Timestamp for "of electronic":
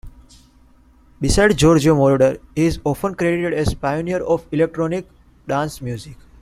4.23-5.07